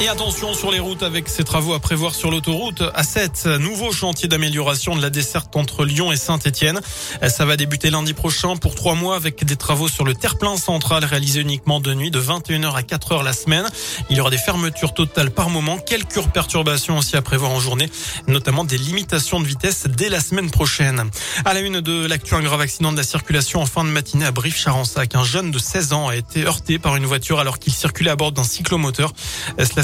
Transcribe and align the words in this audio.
Et 0.00 0.06
attention 0.06 0.54
sur 0.54 0.70
les 0.70 0.78
routes 0.78 1.02
avec 1.02 1.28
ces 1.28 1.42
travaux 1.42 1.74
à 1.74 1.80
prévoir 1.80 2.14
sur 2.14 2.30
l'autoroute 2.30 2.82
A7. 2.82 3.56
Nouveau 3.56 3.90
chantier 3.90 4.28
d'amélioration 4.28 4.94
de 4.94 5.02
la 5.02 5.10
desserte 5.10 5.56
entre 5.56 5.84
Lyon 5.84 6.12
et 6.12 6.16
Saint-Etienne. 6.16 6.80
Ça 7.26 7.44
va 7.44 7.56
débuter 7.56 7.90
lundi 7.90 8.14
prochain 8.14 8.56
pour 8.56 8.76
trois 8.76 8.94
mois 8.94 9.16
avec 9.16 9.44
des 9.44 9.56
travaux 9.56 9.88
sur 9.88 10.04
le 10.04 10.14
terre-plein 10.14 10.56
central 10.56 11.04
réalisés 11.04 11.40
uniquement 11.40 11.80
de 11.80 11.94
nuit 11.94 12.12
de 12.12 12.20
21h 12.20 12.76
à 12.76 12.82
4h 12.82 13.24
la 13.24 13.32
semaine. 13.32 13.66
Il 14.08 14.16
y 14.16 14.20
aura 14.20 14.30
des 14.30 14.38
fermetures 14.38 14.94
totales 14.94 15.32
par 15.32 15.50
moment. 15.50 15.78
Quelques 15.78 16.22
perturbations 16.28 16.98
aussi 16.98 17.16
à 17.16 17.22
prévoir 17.22 17.50
en 17.50 17.58
journée, 17.58 17.90
notamment 18.28 18.62
des 18.62 18.78
limitations 18.78 19.40
de 19.40 19.46
vitesse 19.46 19.88
dès 19.88 20.10
la 20.10 20.20
semaine 20.20 20.48
prochaine. 20.52 21.10
À 21.44 21.54
la 21.54 21.60
une 21.60 21.80
de 21.80 22.06
l'actu, 22.06 22.36
un 22.36 22.40
grave 22.40 22.60
accident 22.60 22.92
de 22.92 22.98
la 22.98 23.02
circulation 23.02 23.60
en 23.60 23.66
fin 23.66 23.82
de 23.82 23.90
matinée 23.90 24.26
à 24.26 24.30
Brive-Charensac. 24.30 25.16
Un 25.16 25.24
jeune 25.24 25.50
de 25.50 25.58
16 25.58 25.92
ans 25.92 26.06
a 26.06 26.14
été 26.14 26.44
heurté 26.44 26.78
par 26.78 26.94
une 26.94 27.06
voiture 27.06 27.40
alors 27.40 27.58
qu'il 27.58 27.72
circulait 27.72 28.10
à 28.10 28.16
bord 28.16 28.30
d'un 28.30 28.44
cyclomoteur. 28.44 29.12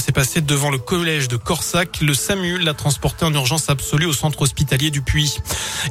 S'est 0.04 0.12
passé 0.12 0.42
devant 0.42 0.70
le 0.70 0.76
collège 0.76 1.28
de 1.28 1.38
Corsac. 1.38 2.02
Le 2.02 2.12
SAMU 2.12 2.58
l'a 2.58 2.74
transporté 2.74 3.24
en 3.24 3.32
urgence 3.32 3.70
absolue 3.70 4.04
au 4.04 4.12
centre 4.12 4.42
hospitalier 4.42 4.90
du 4.90 5.00
Puy. 5.00 5.38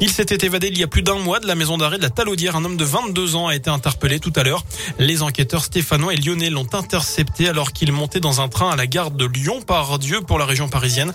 Il 0.02 0.12
s'était 0.12 0.46
évadé 0.46 0.68
il 0.68 0.78
y 0.78 0.84
a 0.84 0.88
plus 0.88 1.02
d'un 1.02 1.18
mois 1.18 1.40
de 1.40 1.48
la 1.48 1.56
maison 1.56 1.80
d'arrêt 1.80 1.98
de 1.98 2.04
la 2.04 2.12
Talaudière. 2.12 2.56
Un 2.56 2.64
homme 2.64 2.78
de 2.78 2.84
22 2.84 3.36
ans 3.36 3.48
a 3.48 3.56
été 3.56 3.72
interpellé 3.72 4.20
tout 4.20 4.32
à 4.36 4.44
l'heure. 4.44 4.66
Les 5.00 5.24
enquêteurs 5.24 5.64
stéphanois 5.64 6.14
et 6.14 6.18
lyonnais 6.18 6.52
l'ont 6.52 6.68
intercepté 6.74 7.50
alors 7.50 7.74
qu'il 7.74 7.92
montait 7.92 8.20
dans 8.20 8.40
un 8.40 8.50
train 8.50 8.70
à 8.70 8.76
la 8.76 8.86
gare 8.86 9.10
de 9.10 9.26
Lyon 9.26 9.64
par 9.64 9.98
Dieu 9.98 10.22
pour 10.22 10.38
la 10.38 10.46
région 10.46 10.70
parisienne. 10.70 11.12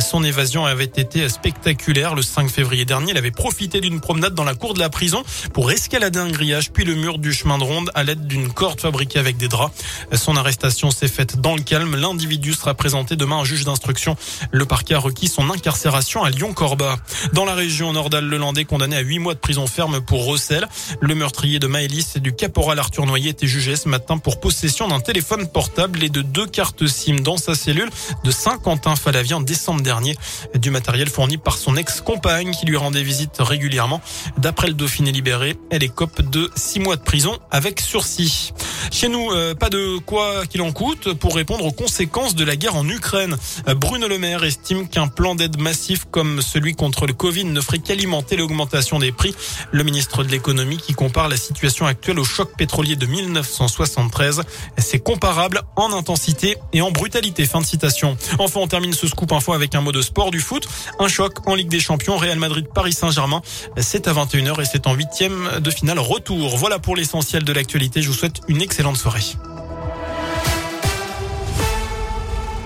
Son 0.00 0.22
évasion 0.22 0.66
avait 0.66 0.84
été 0.84 1.30
spectaculaire. 1.30 2.14
Le 2.14 2.20
5 2.20 2.50
février 2.50 2.84
dernier, 2.84 3.12
il 3.12 3.16
avait 3.16 3.30
profité 3.30 3.80
d'une 3.80 4.00
promenade 4.02 4.34
dans 4.34 4.44
la 4.44 4.54
cour 4.54 4.74
de 4.74 4.80
la 4.80 4.90
prison 4.90 5.22
pour 5.54 5.72
escalader 5.72 6.18
un 6.18 6.30
grillage 6.30 6.70
puis 6.70 6.84
le 6.84 6.96
mur 6.96 7.18
du 7.18 7.32
chemin 7.32 7.56
de 7.56 7.64
ronde 7.64 7.90
à 7.94 8.02
l'aide 8.02 8.26
d'une 8.26 8.52
corde 8.52 8.78
fabriquée 8.78 9.18
avec 9.18 9.38
des 9.38 9.48
draps. 9.48 9.74
Son 10.12 10.36
arrestation 10.36 10.90
s'est 10.90 11.08
faite 11.08 11.40
dans 11.40 11.56
le 11.56 11.62
calme. 11.62 11.96
L'individu 11.96 12.41
sera 12.50 12.74
présenté 12.74 13.14
demain 13.14 13.38
un 13.38 13.44
juge 13.44 13.64
d'instruction. 13.64 14.16
Le 14.50 14.64
parquet 14.64 14.94
a 14.94 14.98
requis 14.98 15.28
son 15.28 15.50
incarcération 15.50 16.24
à 16.24 16.30
Lyon-Corba. 16.30 16.96
Dans 17.32 17.44
la 17.44 17.54
région 17.54 17.92
Nordal-Lelandais, 17.92 18.64
condamné 18.64 18.96
à 18.96 19.00
huit 19.00 19.18
mois 19.18 19.34
de 19.34 19.38
prison 19.38 19.66
ferme 19.66 20.00
pour 20.00 20.26
recel, 20.26 20.66
le 21.00 21.14
meurtrier 21.14 21.58
de 21.58 21.66
Maëlys 21.66 22.16
et 22.16 22.20
du 22.20 22.32
caporal 22.32 22.78
Arthur 22.78 23.06
Noyer 23.06 23.30
était 23.30 23.46
jugé 23.46 23.76
ce 23.76 23.88
matin 23.88 24.18
pour 24.18 24.40
possession 24.40 24.88
d'un 24.88 25.00
téléphone 25.00 25.46
portable 25.48 26.02
et 26.02 26.08
de 26.08 26.22
deux 26.22 26.46
cartes 26.46 26.86
SIM 26.86 27.20
dans 27.20 27.36
sa 27.36 27.54
cellule 27.54 27.90
de 28.24 28.30
Saint-Quentin-Falavie 28.30 29.34
en 29.34 29.40
décembre 29.40 29.82
dernier. 29.82 30.16
Du 30.54 30.70
matériel 30.70 31.08
fourni 31.08 31.38
par 31.38 31.56
son 31.56 31.76
ex-compagne 31.76 32.52
qui 32.52 32.66
lui 32.66 32.76
rendait 32.76 33.02
visite 33.02 33.36
régulièrement. 33.38 34.00
D'après 34.38 34.68
le 34.68 34.74
Dauphiné 34.74 35.12
libéré, 35.12 35.56
elle 35.70 35.82
écope 35.82 36.22
de 36.22 36.50
six 36.56 36.80
mois 36.80 36.96
de 36.96 37.02
prison 37.02 37.38
avec 37.50 37.80
sursis. 37.80 38.52
Chez 38.90 39.08
nous, 39.08 39.30
euh, 39.30 39.54
pas 39.54 39.70
de 39.70 39.98
quoi 39.98 40.46
qu'il 40.46 40.62
en 40.62 40.72
coûte 40.72 41.12
pour 41.14 41.34
répondre 41.34 41.64
aux 41.64 41.72
conséquences 41.72 42.34
de 42.34 42.44
la 42.44 42.56
guerre 42.56 42.76
en 42.76 42.88
Ukraine. 42.88 43.36
Euh, 43.68 43.74
Bruno 43.74 44.08
Le 44.08 44.18
Maire 44.18 44.44
estime 44.44 44.88
qu'un 44.88 45.08
plan 45.08 45.34
d'aide 45.34 45.60
massif 45.60 46.04
comme 46.10 46.42
celui 46.42 46.74
contre 46.74 47.06
le 47.06 47.12
Covid 47.12 47.44
ne 47.44 47.60
ferait 47.60 47.78
qu'alimenter 47.78 48.36
l'augmentation 48.36 48.98
des 48.98 49.12
prix. 49.12 49.34
Le 49.70 49.84
ministre 49.84 50.24
de 50.24 50.30
l'économie 50.30 50.78
qui 50.78 50.94
compare 50.94 51.28
la 51.28 51.36
situation 51.36 51.86
actuelle 51.86 52.18
au 52.18 52.24
choc 52.24 52.56
pétrolier 52.56 52.96
de 52.96 53.06
1973. 53.06 54.42
C'est 54.78 55.00
comparable 55.00 55.62
en 55.76 55.92
intensité 55.92 56.56
et 56.72 56.82
en 56.82 56.90
brutalité. 56.90 57.44
Fin 57.46 57.60
de 57.60 57.66
citation. 57.66 58.16
Enfin, 58.38 58.60
on 58.60 58.68
termine 58.68 58.92
ce 58.92 59.06
scoop 59.06 59.32
info 59.32 59.52
avec 59.52 59.74
un 59.74 59.80
mot 59.80 59.92
de 59.92 60.02
sport 60.02 60.30
du 60.30 60.40
foot. 60.40 60.66
Un 60.98 61.08
choc 61.08 61.46
en 61.48 61.54
Ligue 61.54 61.68
des 61.68 61.80
Champions. 61.80 62.16
Real 62.16 62.38
Madrid, 62.38 62.66
Paris 62.74 62.92
Saint-Germain. 62.92 63.42
C'est 63.78 64.08
à 64.08 64.12
21h 64.12 64.60
et 64.60 64.64
c'est 64.64 64.86
en 64.86 64.94
huitième 64.94 65.60
de 65.60 65.70
finale 65.70 65.98
retour. 65.98 66.56
Voilà 66.56 66.78
pour 66.78 66.96
l'essentiel 66.96 67.44
de 67.44 67.52
l'actualité. 67.52 68.02
Je 68.02 68.08
vous 68.08 68.14
souhaite 68.14 68.40
une 68.48 68.62
excellente 68.72 68.96
soirée. 68.96 69.36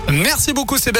Merci 0.09 0.53
beaucoup 0.53 0.79
Sébastien. 0.79 0.95